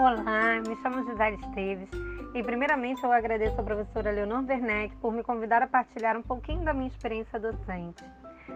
Olá, 0.00 0.58
me 0.66 0.74
chamo 0.76 1.04
Gisele 1.04 1.36
Esteves 1.36 1.90
e 2.34 2.42
primeiramente 2.42 3.04
eu 3.04 3.12
agradeço 3.12 3.60
à 3.60 3.62
professora 3.62 4.10
Leonor 4.10 4.42
Werneck 4.48 4.96
por 4.96 5.12
me 5.12 5.22
convidar 5.22 5.62
a 5.62 5.66
partilhar 5.66 6.16
um 6.16 6.22
pouquinho 6.22 6.64
da 6.64 6.72
minha 6.72 6.88
experiência 6.88 7.38
docente. 7.38 8.02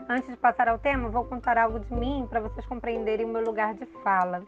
Antes 0.08 0.30
de 0.30 0.38
passar 0.38 0.68
ao 0.68 0.78
tema, 0.78 1.10
vou 1.10 1.26
contar 1.26 1.58
algo 1.58 1.80
de 1.80 1.92
mim 1.92 2.26
para 2.30 2.40
vocês 2.40 2.64
compreenderem 2.64 3.26
o 3.26 3.28
meu 3.28 3.44
lugar 3.44 3.74
de 3.74 3.84
fala. 4.02 4.42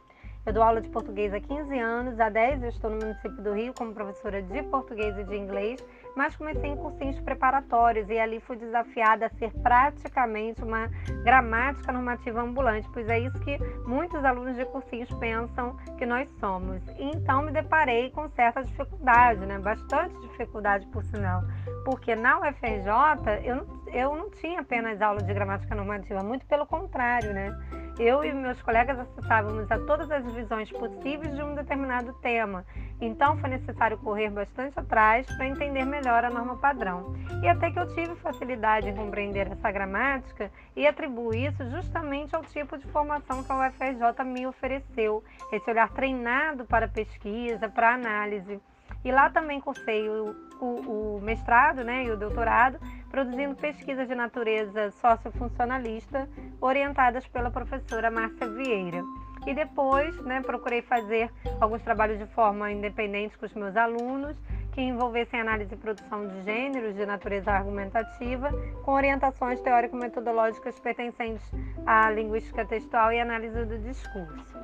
Eu 0.46 0.52
dou 0.52 0.62
aula 0.62 0.80
de 0.80 0.88
português 0.90 1.34
há 1.34 1.40
15 1.40 1.76
anos, 1.76 2.20
há 2.20 2.28
10 2.28 2.62
eu 2.62 2.68
estou 2.68 2.88
no 2.88 2.98
município 2.98 3.42
do 3.42 3.52
Rio 3.52 3.74
como 3.74 3.92
professora 3.92 4.40
de 4.40 4.62
português 4.62 5.18
e 5.18 5.24
de 5.24 5.36
inglês, 5.36 5.84
mas 6.14 6.36
comecei 6.36 6.70
em 6.70 6.76
cursinhos 6.76 7.18
preparatórios 7.18 8.08
e 8.08 8.16
ali 8.16 8.38
fui 8.38 8.56
desafiada 8.56 9.26
a 9.26 9.30
ser 9.30 9.50
praticamente 9.60 10.62
uma 10.62 10.88
gramática 11.24 11.90
normativa 11.90 12.40
ambulante, 12.40 12.88
pois 12.92 13.08
é 13.08 13.18
isso 13.18 13.36
que 13.40 13.58
muitos 13.88 14.24
alunos 14.24 14.54
de 14.54 14.64
cursinhos 14.66 15.12
pensam 15.14 15.76
que 15.98 16.06
nós 16.06 16.28
somos. 16.38 16.80
E 16.96 17.10
então 17.16 17.42
me 17.42 17.50
deparei 17.50 18.10
com 18.10 18.28
certa 18.28 18.62
dificuldade, 18.62 19.44
né? 19.44 19.58
bastante 19.58 20.14
dificuldade 20.20 20.86
por 20.92 21.02
sinal, 21.06 21.42
porque 21.84 22.14
na 22.14 22.38
UFRJ 22.38 23.44
eu 23.44 23.56
não, 23.56 23.66
eu 23.92 24.14
não 24.14 24.30
tinha 24.30 24.60
apenas 24.60 25.02
aula 25.02 25.20
de 25.20 25.34
gramática 25.34 25.74
normativa, 25.74 26.22
muito 26.22 26.46
pelo 26.46 26.66
contrário, 26.66 27.32
né? 27.34 27.50
Eu 27.98 28.22
e 28.22 28.32
meus 28.32 28.60
colegas 28.60 28.98
acessávamos 28.98 29.70
a 29.70 29.78
todas 29.78 30.10
as 30.10 30.24
visões 30.34 30.70
possíveis 30.70 31.34
de 31.34 31.42
um 31.42 31.54
determinado 31.54 32.12
tema. 32.14 32.64
Então 33.00 33.38
foi 33.38 33.50
necessário 33.50 33.96
correr 33.98 34.30
bastante 34.30 34.78
atrás 34.78 35.26
para 35.26 35.46
entender 35.46 35.84
melhor 35.84 36.24
a 36.24 36.30
norma 36.30 36.56
padrão. 36.56 37.14
E 37.42 37.48
até 37.48 37.70
que 37.70 37.78
eu 37.78 37.88
tive 37.94 38.14
facilidade 38.16 38.88
em 38.88 38.94
compreender 38.94 39.50
essa 39.50 39.70
gramática 39.70 40.50
e 40.74 40.86
atribuo 40.86 41.34
isso 41.34 41.64
justamente 41.70 42.36
ao 42.36 42.44
tipo 42.44 42.76
de 42.76 42.86
formação 42.88 43.42
que 43.42 43.50
a 43.50 43.68
UFRJ 43.68 44.24
me 44.24 44.46
ofereceu, 44.46 45.24
esse 45.50 45.70
olhar 45.70 45.90
treinado 45.90 46.66
para 46.66 46.88
pesquisa, 46.88 47.68
para 47.68 47.94
análise. 47.94 48.60
E 49.04 49.12
lá 49.12 49.30
também 49.30 49.60
cursei 49.60 50.08
o, 50.08 50.34
o, 50.60 51.16
o 51.16 51.20
mestrado 51.22 51.84
né, 51.84 52.04
e 52.04 52.10
o 52.10 52.16
doutorado, 52.16 52.78
produzindo 53.10 53.54
pesquisas 53.54 54.08
de 54.08 54.14
natureza 54.14 54.90
sociofuncionalista 54.92 56.28
orientadas 56.66 57.26
pela 57.28 57.50
professora 57.50 58.10
Márcia 58.10 58.48
Vieira. 58.48 59.02
E 59.46 59.54
depois 59.54 60.16
né, 60.22 60.40
procurei 60.40 60.82
fazer 60.82 61.30
alguns 61.60 61.82
trabalhos 61.82 62.18
de 62.18 62.26
forma 62.26 62.70
independente 62.70 63.38
com 63.38 63.46
os 63.46 63.54
meus 63.54 63.76
alunos, 63.76 64.36
que 64.72 64.80
envolvessem 64.82 65.40
análise 65.40 65.72
e 65.72 65.76
produção 65.76 66.26
de 66.28 66.42
gêneros 66.42 66.94
de 66.94 67.06
natureza 67.06 67.50
argumentativa, 67.50 68.50
com 68.84 68.92
orientações 68.92 69.60
teórico-metodológicas 69.60 70.78
pertencentes 70.80 71.50
à 71.86 72.10
linguística 72.10 72.64
textual 72.66 73.12
e 73.12 73.20
análise 73.20 73.64
do 73.64 73.78
discurso. 73.78 74.58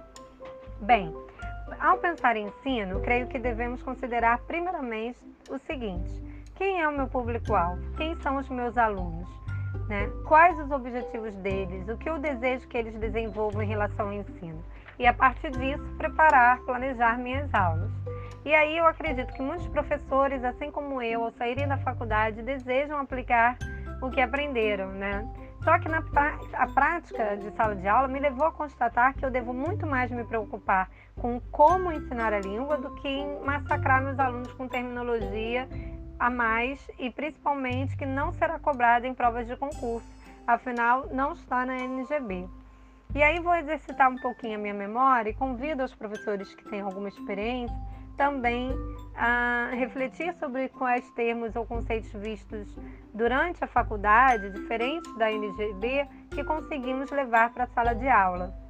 Bem, 0.81 1.15
ao 1.81 1.97
pensar 1.99 2.37
em 2.37 2.47
ensino, 2.47 3.01
creio 3.01 3.29
que 3.29 3.39
devemos 3.39 3.83
considerar 3.83 4.39
primeiramente 4.41 5.19
o 5.49 5.59
seguinte: 5.59 6.13
quem 6.57 6.83
é 6.83 6.89
o 6.89 6.93
meu 6.93 7.07
público-alvo? 7.07 7.81
Quem 7.97 8.15
são 8.17 8.37
os 8.37 8.49
meus 8.49 8.77
alunos? 8.77 9.42
Né? 9.89 10.11
Quais 10.27 10.59
os 10.59 10.71
objetivos 10.71 11.35
deles? 11.37 11.89
O 11.89 11.97
que 11.97 12.09
eu 12.09 12.19
desejo 12.19 12.67
que 12.69 12.77
eles 12.77 12.95
desenvolvam 12.95 13.63
em 13.63 13.67
relação 13.67 14.07
ao 14.07 14.13
ensino? 14.13 14.63
E 14.99 15.07
a 15.07 15.13
partir 15.13 15.51
disso, 15.51 15.83
preparar, 15.97 16.59
planejar 16.61 17.19
minhas 17.19 17.53
aulas. 17.53 17.91
E 18.45 18.55
aí 18.55 18.77
eu 18.77 18.87
acredito 18.87 19.33
que 19.33 19.43
muitos 19.43 19.67
professores, 19.69 20.43
assim 20.45 20.71
como 20.71 21.01
eu, 21.01 21.25
ao 21.25 21.31
saírem 21.33 21.67
da 21.67 21.79
faculdade, 21.79 22.43
desejam 22.43 22.99
aplicar 22.99 23.57
o 24.01 24.11
que 24.11 24.21
aprenderam, 24.21 24.89
né? 24.89 25.27
Só 25.63 25.79
que 25.79 25.89
na 25.89 26.03
a 26.55 26.67
prática 26.67 27.37
de 27.37 27.51
sala 27.53 27.77
de 27.77 27.87
aula 27.87 28.09
me 28.09 28.19
levou 28.19 28.47
a 28.47 28.53
constatar 28.53 29.15
que 29.15 29.25
eu 29.25 29.31
devo 29.31 29.55
muito 29.55 29.87
mais 29.87 30.11
me 30.11 30.25
preocupar 30.25 30.91
com 31.17 31.41
como 31.53 31.93
ensinar 31.93 32.33
a 32.33 32.41
língua 32.41 32.77
do 32.79 32.91
que 32.97 33.07
em 33.07 33.41
massacrar 33.45 34.03
meus 34.03 34.19
alunos 34.19 34.53
com 34.55 34.67
terminologia 34.67 35.69
a 36.23 36.31
mais 36.31 36.89
e 37.01 37.11
principalmente 37.11 37.97
que 37.97 38.07
não 38.07 38.33
será 38.33 38.57
cobrada 38.57 39.09
em 39.09 39.15
provas 39.15 39.45
de 39.45 39.57
concurso, 39.57 40.07
afinal 40.47 41.09
não 41.11 41.33
está 41.33 41.67
na 41.67 41.77
NGB. 41.77 42.49
E 43.13 43.23
aí 43.23 43.41
vou 43.41 43.55
exercitar 43.57 44.09
um 44.09 44.17
pouquinho 44.17 44.55
a 44.55 44.59
minha 44.59 44.73
memória 44.73 45.31
e 45.31 45.35
convido 45.35 45.83
os 45.83 45.93
professores 45.95 46.55
que 46.55 46.65
têm 46.71 46.81
alguma 46.81 47.09
experiência 47.09 47.77
também 48.17 48.71
a 49.17 49.71
refletir 49.73 50.33
sobre 50.35 50.69
quais 50.69 51.11
termos 51.11 51.57
ou 51.57 51.67
conceitos 51.67 52.13
vistos 52.13 52.69
durante 53.13 53.63
a 53.65 53.67
faculdade, 53.67 54.51
diferentes 54.51 55.13
da 55.17 55.31
NGB, 55.31 56.07
que 56.31 56.45
conseguimos 56.45 57.11
levar 57.11 57.53
para 57.53 57.65
a 57.65 57.69
sala 57.69 57.95
de 57.95 58.09
aula. 58.09 58.62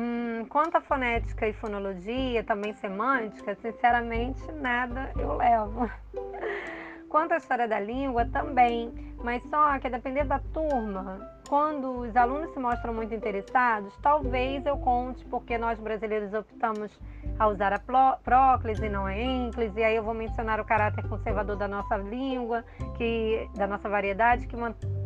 Hum, 0.00 0.46
quanto 0.48 0.76
à 0.76 0.80
fonética 0.80 1.48
e 1.48 1.52
fonologia, 1.52 2.44
também 2.44 2.72
semântica, 2.74 3.56
sinceramente 3.56 4.40
nada 4.52 5.10
eu 5.18 5.36
levo. 5.36 5.90
Quanto 7.08 7.32
à 7.32 7.38
história 7.38 7.66
da 7.66 7.80
língua, 7.80 8.26
também, 8.26 8.92
mas 9.24 9.42
só 9.50 9.76
que 9.78 9.88
depender 9.88 10.24
da 10.24 10.38
turma, 10.38 11.18
quando 11.48 12.02
os 12.02 12.14
alunos 12.14 12.52
se 12.52 12.60
mostram 12.60 12.92
muito 12.92 13.12
interessados, 13.14 13.96
talvez 14.02 14.64
eu 14.66 14.76
conte 14.76 15.24
porque 15.24 15.56
nós 15.56 15.80
brasileiros 15.80 16.32
optamos 16.34 16.96
a 17.38 17.48
usar 17.48 17.72
a 17.72 17.80
próclise 18.22 18.84
e 18.84 18.90
não 18.90 19.06
a 19.06 19.18
ênclise, 19.18 19.80
e 19.80 19.82
aí 19.82 19.96
eu 19.96 20.02
vou 20.02 20.14
mencionar 20.14 20.60
o 20.60 20.64
caráter 20.64 21.08
conservador 21.08 21.56
da 21.56 21.66
nossa 21.66 21.96
língua, 21.96 22.62
que 22.98 23.48
da 23.56 23.66
nossa 23.66 23.88
variedade, 23.88 24.46
que 24.46 24.56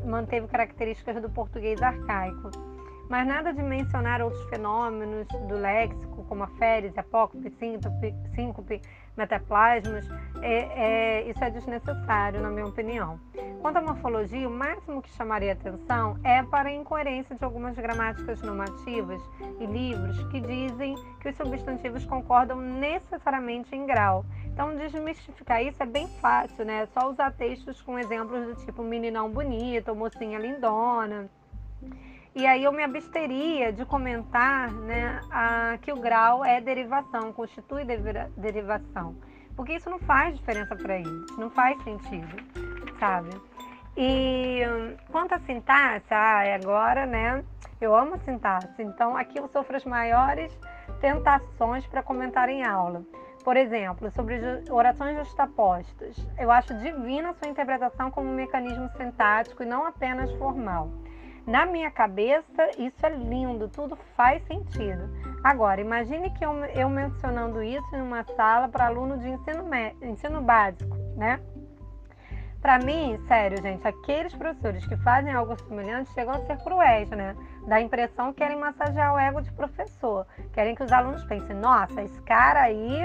manteve 0.04 0.48
características 0.48 1.22
do 1.22 1.30
português 1.30 1.80
arcaico 1.80 2.72
mas 3.09 3.27
nada 3.27 3.53
de 3.53 3.63
mencionar 3.63 4.23
outros 4.23 4.43
fenômenos 4.49 5.27
do 5.49 5.55
léxico, 5.55 6.25
como 6.25 6.45
a 6.45 6.47
férese, 6.47 6.99
apócope, 6.99 7.51
síncope, 7.59 8.15
síncope 8.35 8.81
metaplasmos, 9.17 10.09
é, 10.41 11.21
é, 11.21 11.31
isso 11.31 11.43
é 11.45 11.51
desnecessário, 11.51 12.41
na 12.41 12.49
minha 12.49 12.67
opinião. 12.67 13.21
Quanto 13.61 13.77
à 13.77 13.83
morfologia, 13.83 14.49
o 14.49 14.51
máximo 14.51 15.03
que 15.03 15.11
chamaria 15.11 15.53
atenção 15.53 16.19
é 16.25 16.43
para 16.43 16.71
a 16.71 16.73
incoerência 16.73 17.37
de 17.37 17.45
algumas 17.45 17.77
gramáticas 17.77 18.41
normativas 18.43 19.23
e 19.61 19.67
livros 19.67 20.23
que 20.29 20.41
dizem 20.41 20.95
que 21.21 21.29
os 21.29 21.37
substantivos 21.37 22.05
concordam 22.07 22.61
necessariamente 22.61 23.75
em 23.77 23.87
grau. 23.87 24.25
Então, 24.47 24.75
desmistificar 24.77 25.63
isso 25.63 25.83
é 25.83 25.87
bem 25.87 26.09
fácil, 26.21 26.65
né? 26.65 26.83
É 26.83 26.87
só 26.87 27.11
usar 27.11 27.33
textos 27.33 27.81
com 27.83 27.99
exemplos 27.99 28.47
do 28.47 28.65
tipo 28.65 28.83
meninão 28.83 29.31
bonito 29.31 29.95
mocinha 29.95 30.39
lindona. 30.39 31.29
E 32.34 32.47
aí 32.47 32.65
eu 32.65 32.72
me 32.72 32.82
absteria 32.82 33.72
de 33.72 33.84
comentar 33.84 34.72
né, 34.72 35.20
a, 35.31 35.76
que 35.82 35.93
o 35.93 35.97
grau 35.97 36.43
é 36.43 36.60
derivação, 36.62 37.31
constitui 37.32 37.84
derivação. 38.37 39.16
Porque 39.54 39.75
isso 39.75 39.91
não 39.91 39.98
faz 39.98 40.37
diferença 40.37 40.75
para 40.75 40.97
eles, 40.97 41.37
não 41.37 41.50
faz 41.50 41.82
sentido, 41.82 42.34
sabe? 42.98 43.28
E 43.94 44.60
quanto 45.10 45.34
à 45.34 45.38
sintaxe, 45.41 46.06
ah, 46.10 46.42
é 46.42 46.54
agora, 46.54 47.04
né? 47.04 47.44
Eu 47.78 47.94
amo 47.94 48.16
sintaxe, 48.25 48.82
então 48.82 49.15
aqui 49.15 49.38
eu 49.38 49.47
sofro 49.48 49.76
as 49.76 49.84
maiores 49.84 50.59
tentações 51.03 51.87
para 51.87 52.03
comentar 52.03 52.48
em 52.48 52.65
aula. 52.65 53.03
Por 53.44 53.56
exemplo, 53.56 54.10
sobre 54.12 54.41
orações 54.71 55.19
justapostas. 55.19 56.16
Eu 56.38 56.50
acho 56.50 56.72
divina 56.78 57.31
a 57.31 57.34
sua 57.34 57.48
interpretação 57.48 58.10
como 58.10 58.31
um 58.31 58.34
mecanismo 58.34 58.88
sintático 58.97 59.62
e 59.62 59.66
não 59.66 59.84
apenas 59.84 60.32
formal. 60.34 60.88
Na 61.47 61.66
minha 61.66 61.91
cabeça, 61.91 62.70
isso 62.78 63.04
é 63.04 63.10
lindo, 63.10 63.69
tudo 63.69 63.97
faz 64.16 64.42
sentido. 64.47 65.10
Agora, 65.42 65.80
imagine 65.80 66.30
que 66.30 66.44
eu, 66.44 66.53
eu 66.66 66.88
mencionando 66.88 67.62
isso 67.62 67.97
em 67.97 68.00
uma 68.00 68.25
sala 68.36 68.69
para 68.69 68.86
aluno 68.86 69.19
de 69.19 69.28
ensino, 69.28 69.69
ensino 70.03 70.41
básico, 70.41 70.97
né? 71.16 71.41
Para 72.60 72.78
mim, 72.78 73.19
sério, 73.26 73.60
gente, 73.60 73.86
aqueles 73.88 74.32
professores 74.34 74.86
que 74.86 74.97
fazem 74.98 75.33
algo 75.33 75.60
semelhante 75.66 76.12
chegam 76.12 76.33
a 76.33 76.47
ser 76.47 76.59
cruéis, 76.59 77.10
né? 77.10 77.34
Dá 77.66 77.77
a 77.77 77.80
impressão 77.80 78.33
que 78.33 78.38
querem 78.38 78.56
massagear 78.56 79.12
o 79.12 79.18
ego 79.18 79.42
de 79.42 79.50
professor. 79.53 80.24
Querem 80.53 80.77
que 80.77 80.84
os 80.84 80.92
alunos 80.92 81.24
pensem, 81.24 81.56
nossa, 81.56 82.00
esse 82.03 82.22
cara 82.22 82.62
aí, 82.62 83.00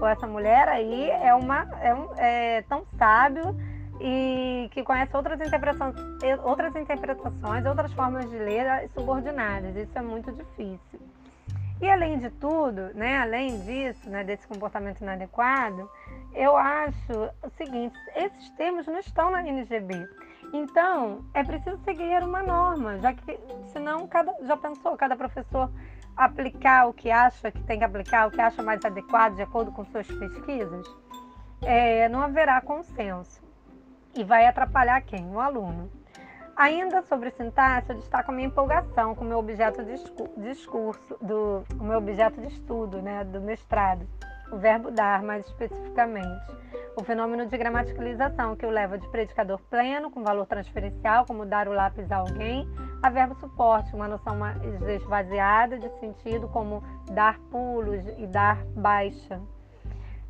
ou 0.00 0.06
essa 0.06 0.26
mulher 0.26 0.66
aí, 0.66 1.10
é, 1.10 1.34
uma, 1.34 1.68
é, 1.82 1.94
um, 1.94 2.08
é 2.16 2.62
tão 2.62 2.86
sábio 2.96 3.54
e 4.04 4.68
que 4.72 4.82
conhece 4.82 5.16
outras 5.16 5.40
interpretações, 5.40 5.94
outras 6.42 6.74
interpretações, 6.74 7.64
outras 7.64 7.92
formas 7.92 8.28
de 8.28 8.36
ler 8.36 8.90
subordinadas. 8.94 9.76
Isso 9.76 9.96
é 9.96 10.02
muito 10.02 10.32
difícil. 10.32 11.00
E 11.80 11.88
além 11.88 12.18
de 12.18 12.28
tudo, 12.30 12.92
né, 12.94 13.18
além 13.18 13.60
disso, 13.60 14.10
né, 14.10 14.24
desse 14.24 14.46
comportamento 14.48 15.00
inadequado, 15.00 15.88
eu 16.34 16.56
acho 16.56 17.12
o 17.42 17.50
seguinte: 17.56 17.96
esses 18.16 18.50
termos 18.50 18.86
não 18.86 18.98
estão 18.98 19.30
na 19.30 19.40
NGB. 19.46 20.08
Então, 20.52 21.24
é 21.32 21.44
preciso 21.44 21.78
seguir 21.84 22.22
uma 22.24 22.42
norma, 22.42 22.98
já 22.98 23.12
que 23.12 23.38
senão 23.72 24.06
cada, 24.08 24.34
já 24.42 24.56
pensou 24.56 24.96
cada 24.96 25.16
professor 25.16 25.70
aplicar 26.16 26.88
o 26.88 26.92
que 26.92 27.10
acha 27.10 27.52
que 27.52 27.62
tem 27.62 27.78
que 27.78 27.84
aplicar, 27.84 28.26
o 28.26 28.30
que 28.30 28.40
acha 28.40 28.62
mais 28.62 28.84
adequado 28.84 29.36
de 29.36 29.42
acordo 29.42 29.70
com 29.70 29.84
suas 29.86 30.06
pesquisas? 30.06 30.86
É, 31.62 32.08
não 32.08 32.20
haverá 32.20 32.60
consenso. 32.60 33.51
E 34.14 34.22
vai 34.24 34.46
atrapalhar 34.46 35.00
quem? 35.02 35.26
O 35.34 35.40
aluno. 35.40 35.90
Ainda 36.54 37.00
sobre 37.02 37.30
sintaxe, 37.30 37.90
eu 37.90 37.96
destaco 37.96 38.30
a 38.30 38.34
minha 38.34 38.46
empolgação 38.46 39.14
com 39.14 39.24
o 39.24 39.28
meu 39.28 39.38
objeto 39.38 39.82
de 39.82 39.94
discurso, 40.36 41.16
do 41.20 41.64
o 41.80 41.84
meu 41.84 41.96
objeto 41.96 42.38
de 42.40 42.48
estudo, 42.48 43.00
né, 43.00 43.24
do 43.24 43.40
mestrado, 43.40 44.06
o 44.52 44.58
verbo 44.58 44.90
dar, 44.90 45.22
mais 45.22 45.46
especificamente. 45.46 46.44
O 46.94 47.02
fenômeno 47.02 47.46
de 47.46 47.56
gramaticalização, 47.56 48.54
que 48.54 48.66
o 48.66 48.70
leva 48.70 48.98
de 48.98 49.08
predicador 49.08 49.58
pleno, 49.70 50.10
com 50.10 50.22
valor 50.22 50.44
transferencial, 50.44 51.24
como 51.24 51.46
dar 51.46 51.66
o 51.66 51.72
lápis 51.72 52.12
a 52.12 52.18
alguém, 52.18 52.68
a 53.02 53.08
verbo 53.08 53.34
suporte, 53.36 53.94
uma 53.94 54.06
noção 54.06 54.36
mais 54.36 54.60
esvaziada 54.82 55.78
de 55.78 55.88
sentido, 56.00 56.48
como 56.48 56.82
dar 57.12 57.38
pulos 57.50 58.06
e 58.18 58.26
dar 58.26 58.62
baixa. 58.76 59.40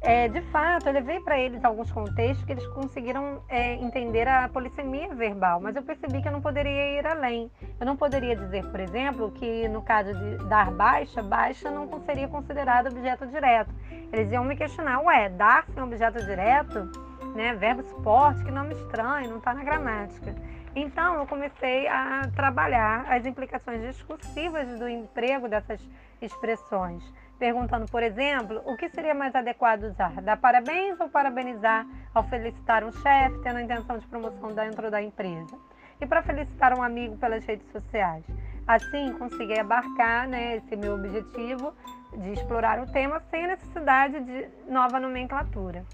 É, 0.05 0.27
de 0.27 0.41
fato, 0.51 0.89
eu 0.89 0.93
levei 0.93 1.21
para 1.21 1.39
eles 1.39 1.65
alguns 1.65 1.93
contextos 1.93 2.45
que 2.45 2.51
eles 2.51 2.67
conseguiram 2.69 3.41
é, 3.49 3.75
entender 3.75 4.27
a 4.27 4.49
polissemia 4.49 5.15
verbal, 5.15 5.61
mas 5.61 5.77
eu 5.77 5.83
percebi 5.83 6.21
que 6.21 6.27
eu 6.27 6.33
não 6.33 6.43
poderia 6.43 6.99
ir 6.99 7.07
além. 7.07 7.49
Eu 7.79 7.87
não 7.87 7.97
poderia 7.97 8.35
dizer, 8.35 8.65
por 8.67 8.81
exemplo, 8.81 9.31
que 9.31 9.69
no 9.69 9.81
caso 9.81 10.13
de 10.13 10.39
dar 10.49 10.73
baixa, 10.73 11.23
baixa 11.23 11.71
não 11.71 11.89
seria 12.05 12.27
considerado 12.27 12.89
objeto 12.89 13.29
direto. 13.29 13.73
Eles 14.13 14.33
iam 14.33 14.43
me 14.43 14.57
questionar, 14.57 15.01
ué, 15.03 15.29
dar 15.29 15.67
sem 15.73 15.81
objeto 15.81 16.19
direto, 16.27 16.91
né, 17.37 17.55
verbo 17.55 17.85
suporte, 17.85 18.43
que 18.45 18.51
nome 18.51 18.75
estranho, 18.75 19.31
não 19.31 19.39
está 19.39 19.55
na 19.55 19.63
gramática. 19.63 20.35
Então, 20.75 21.15
eu 21.21 21.27
comecei 21.27 21.87
a 21.87 22.29
trabalhar 22.35 23.05
as 23.09 23.25
implicações 23.25 23.81
discursivas 23.83 24.67
do 24.81 24.89
emprego 24.89 25.49
dessas 25.49 25.81
expressões 26.21 27.05
perguntando, 27.43 27.87
por 27.87 28.05
exemplo, 28.05 28.63
o 28.65 28.77
que 28.77 28.89
seria 28.91 29.17
mais 29.17 29.35
adequado 29.35 29.83
usar? 29.83 30.13
Dar 30.23 30.37
parabéns 30.37 31.01
ou 31.01 31.09
parabenizar 31.09 31.85
ao 32.15 32.23
felicitar 32.23 32.85
um 32.85 32.93
chefe 32.93 33.37
tendo 33.43 33.57
a 33.57 33.63
intenção 33.63 33.99
de 33.99 34.07
promoção 34.07 34.55
dentro 34.55 34.89
da 34.93 35.03
empresa? 35.03 35.59
E 36.01 36.07
para 36.07 36.23
felicitar 36.23 36.73
um 36.79 36.81
amigo 36.81 37.17
pelas 37.17 37.45
redes 37.45 37.67
sociais? 37.73 38.23
Assim, 38.65 39.13
consegui 39.15 39.59
abarcar 39.59 40.29
né, 40.29 40.59
esse 40.59 40.77
meu 40.77 40.95
objetivo 40.95 41.75
de 42.17 42.31
explorar 42.31 42.79
o 42.79 42.87
tema 42.93 43.19
sem 43.29 43.45
necessidade 43.49 44.21
de 44.21 44.49
nova 44.69 45.01
nomenclatura. 45.01 45.85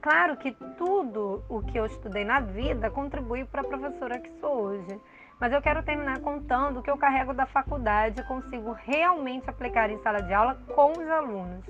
Claro 0.00 0.38
que 0.38 0.50
tudo 0.78 1.44
o 1.46 1.60
que 1.60 1.78
eu 1.78 1.84
estudei 1.84 2.24
na 2.24 2.40
vida 2.40 2.90
contribui 2.90 3.44
para 3.44 3.60
a 3.60 3.64
professora 3.64 4.18
que 4.18 4.30
sou 4.40 4.62
hoje. 4.62 4.98
Mas 5.40 5.52
eu 5.52 5.60
quero 5.60 5.82
terminar 5.82 6.20
contando 6.20 6.78
o 6.78 6.82
que 6.82 6.90
eu 6.90 6.96
carrego 6.96 7.34
da 7.34 7.44
faculdade 7.46 8.20
e 8.20 8.24
consigo 8.24 8.72
realmente 8.72 9.50
aplicar 9.50 9.90
em 9.90 9.98
sala 9.98 10.22
de 10.22 10.32
aula 10.32 10.54
com 10.74 10.92
os 10.92 11.08
alunos, 11.08 11.64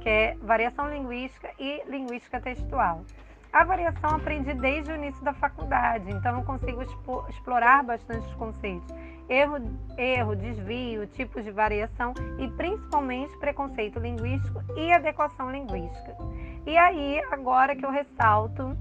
que 0.00 0.08
é 0.08 0.36
variação 0.40 0.88
linguística 0.88 1.50
e 1.58 1.82
linguística 1.86 2.40
textual. 2.40 3.04
A 3.52 3.64
variação 3.64 4.10
aprendi 4.10 4.54
desde 4.54 4.92
o 4.92 4.94
início 4.94 5.22
da 5.24 5.32
faculdade, 5.34 6.08
então 6.10 6.38
eu 6.38 6.44
consigo 6.44 6.82
explorar 7.28 7.82
bastante 7.82 8.26
os 8.28 8.34
conceitos. 8.34 8.88
Erro, 9.28 9.56
erro, 9.98 10.36
desvio, 10.36 11.06
tipos 11.08 11.44
de 11.44 11.50
variação 11.50 12.14
e 12.38 12.48
principalmente 12.48 13.36
preconceito 13.38 13.98
linguístico 13.98 14.62
e 14.76 14.92
adequação 14.92 15.50
linguística. 15.50 16.16
E 16.64 16.76
aí, 16.76 17.20
agora 17.30 17.74
que 17.74 17.84
eu 17.84 17.90
ressalto 17.90 18.76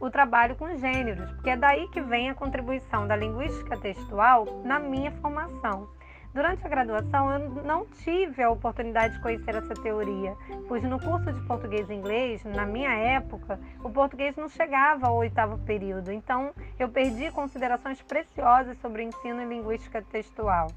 o 0.00 0.10
trabalho 0.10 0.56
com 0.56 0.74
gêneros, 0.76 1.30
porque 1.32 1.50
é 1.50 1.56
daí 1.56 1.86
que 1.88 2.00
vem 2.00 2.30
a 2.30 2.34
contribuição 2.34 3.06
da 3.06 3.14
linguística 3.14 3.76
textual 3.76 4.46
na 4.64 4.78
minha 4.78 5.12
formação. 5.12 5.88
Durante 6.32 6.64
a 6.64 6.68
graduação, 6.68 7.32
eu 7.32 7.64
não 7.64 7.84
tive 7.86 8.40
a 8.40 8.50
oportunidade 8.50 9.14
de 9.14 9.20
conhecer 9.20 9.54
essa 9.54 9.74
teoria, 9.74 10.34
pois 10.68 10.82
no 10.84 10.98
curso 10.98 11.32
de 11.32 11.40
português 11.46 11.90
e 11.90 11.94
inglês, 11.94 12.44
na 12.44 12.64
minha 12.64 12.90
época, 12.90 13.58
o 13.82 13.90
português 13.90 14.36
não 14.36 14.48
chegava 14.48 15.08
ao 15.08 15.16
oitavo 15.16 15.58
período, 15.58 16.12
então 16.12 16.54
eu 16.78 16.88
perdi 16.88 17.30
considerações 17.32 18.00
preciosas 18.00 18.78
sobre 18.78 19.02
ensino 19.02 19.42
em 19.42 19.48
linguística 19.48 20.00
textual. 20.02 20.68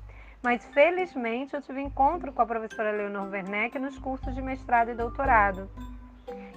Mas 0.41 0.65
felizmente 0.73 1.53
eu 1.53 1.61
tive 1.61 1.81
encontro 1.81 2.33
com 2.33 2.41
a 2.41 2.45
professora 2.45 2.91
Leonor 2.91 3.29
Werneck 3.29 3.77
nos 3.77 3.97
cursos 3.99 4.33
de 4.33 4.41
mestrado 4.41 4.89
e 4.89 4.95
doutorado. 4.95 5.69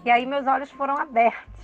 E 0.05 0.11
aí 0.11 0.25
meus 0.25 0.47
olhos 0.47 0.71
foram 0.71 0.97
abertos 0.97 1.57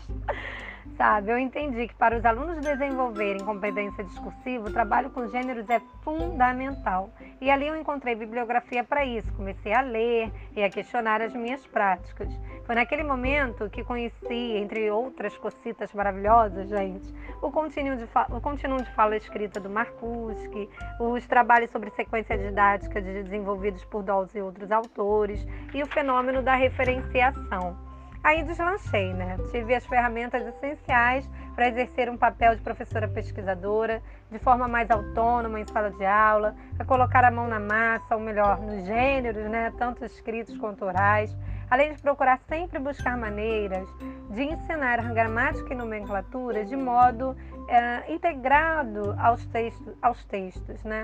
sabe? 0.96 1.30
Eu 1.30 1.38
entendi 1.38 1.88
que 1.88 1.94
para 1.94 2.16
os 2.16 2.24
alunos 2.24 2.58
desenvolverem 2.58 3.44
competência 3.44 4.04
discursiva, 4.04 4.68
o 4.68 4.72
trabalho 4.72 5.10
com 5.10 5.28
gêneros 5.28 5.68
é 5.68 5.80
fundamental. 6.02 7.10
E 7.40 7.50
ali 7.50 7.66
eu 7.66 7.76
encontrei 7.76 8.14
bibliografia 8.14 8.84
para 8.84 9.04
isso. 9.04 9.32
Comecei 9.34 9.72
a 9.72 9.80
ler 9.80 10.32
e 10.56 10.62
a 10.62 10.70
questionar 10.70 11.20
as 11.20 11.32
minhas 11.34 11.66
práticas. 11.66 12.28
Foi 12.64 12.74
naquele 12.74 13.02
momento 13.02 13.68
que 13.68 13.82
conheci, 13.82 14.56
entre 14.56 14.90
outras 14.90 15.36
cocitas 15.36 15.92
maravilhosas, 15.92 16.68
gente, 16.68 17.12
o 17.40 17.50
Continuum 17.50 17.96
de, 17.96 18.08
o 18.30 18.40
continuum 18.40 18.76
de 18.76 18.90
Fala 18.94 19.16
Escrita 19.16 19.58
do 19.58 19.68
Marcuski, 19.68 20.70
os 21.00 21.26
trabalhos 21.26 21.70
sobre 21.70 21.90
sequência 21.90 22.38
didática 22.38 23.00
desenvolvidos 23.00 23.84
por 23.86 24.02
Dawes 24.02 24.34
e 24.34 24.40
outros 24.40 24.70
autores, 24.70 25.44
e 25.74 25.82
o 25.82 25.86
fenômeno 25.86 26.42
da 26.42 26.54
referenciação. 26.54 27.91
Aí 28.24 28.44
deslanchei, 28.44 29.12
né? 29.12 29.36
Tive 29.50 29.74
as 29.74 29.84
ferramentas 29.84 30.46
essenciais 30.46 31.28
para 31.56 31.66
exercer 31.68 32.08
um 32.08 32.16
papel 32.16 32.54
de 32.54 32.62
professora 32.62 33.08
pesquisadora 33.08 34.00
de 34.30 34.38
forma 34.38 34.68
mais 34.68 34.88
autônoma 34.90 35.58
em 35.58 35.66
sala 35.66 35.90
de 35.90 36.04
aula, 36.04 36.54
a 36.78 36.84
colocar 36.84 37.24
a 37.24 37.30
mão 37.32 37.48
na 37.48 37.58
massa, 37.58 38.14
ou 38.14 38.20
melhor, 38.20 38.60
nos 38.60 38.86
gêneros, 38.86 39.50
né? 39.50 39.72
Tanto 39.76 40.04
escritos 40.04 40.56
quanto 40.56 40.84
orais, 40.84 41.36
além 41.68 41.94
de 41.94 42.00
procurar 42.00 42.38
sempre 42.48 42.78
buscar 42.78 43.16
maneiras 43.16 43.88
de 44.30 44.44
ensinar 44.44 45.02
gramática 45.12 45.74
e 45.74 45.76
nomenclatura 45.76 46.64
de 46.64 46.76
modo 46.76 47.36
é, 47.68 48.12
integrado 48.12 49.16
aos 49.18 49.44
textos, 49.46 49.94
aos 50.00 50.24
textos, 50.26 50.80
né? 50.84 51.02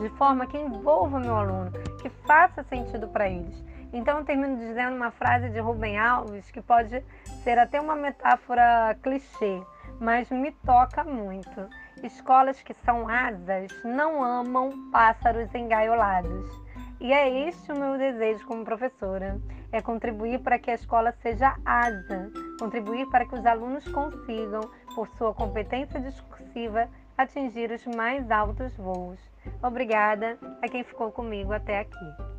De 0.00 0.08
forma 0.10 0.46
que 0.46 0.56
envolva 0.56 1.16
o 1.16 1.20
meu 1.20 1.34
aluno, 1.34 1.72
que 2.00 2.08
faça 2.08 2.62
sentido 2.62 3.08
para 3.08 3.28
eles 3.28 3.66
então 3.92 4.18
eu 4.18 4.24
termino 4.24 4.56
dizendo 4.56 4.96
uma 4.96 5.10
frase 5.10 5.48
de 5.48 5.60
Rubem 5.60 5.98
Alves 5.98 6.50
que 6.50 6.60
pode 6.60 7.02
ser 7.42 7.58
até 7.58 7.80
uma 7.80 7.96
metáfora 7.96 8.96
clichê, 9.02 9.62
mas 10.00 10.30
me 10.30 10.52
toca 10.52 11.04
muito. 11.04 11.68
Escolas 12.02 12.62
que 12.62 12.74
são 12.74 13.08
asas 13.08 13.70
não 13.84 14.22
amam 14.22 14.90
pássaros 14.90 15.52
engaiolados. 15.54 16.68
E 17.00 17.12
é 17.12 17.48
este 17.48 17.72
o 17.72 17.78
meu 17.78 17.96
desejo 17.96 18.44
como 18.46 18.64
professora: 18.64 19.40
é 19.72 19.80
contribuir 19.80 20.40
para 20.40 20.58
que 20.58 20.70
a 20.70 20.74
escola 20.74 21.12
seja 21.12 21.56
asa, 21.64 22.30
contribuir 22.58 23.08
para 23.08 23.24
que 23.24 23.34
os 23.34 23.46
alunos 23.46 23.86
consigam, 23.88 24.60
por 24.94 25.08
sua 25.10 25.32
competência 25.32 26.00
discursiva, 26.00 26.88
atingir 27.16 27.70
os 27.70 27.86
mais 27.86 28.30
altos 28.30 28.76
voos. 28.76 29.18
Obrigada 29.62 30.38
a 30.62 30.68
quem 30.68 30.84
ficou 30.84 31.10
comigo 31.10 31.52
até 31.52 31.80
aqui. 31.80 32.37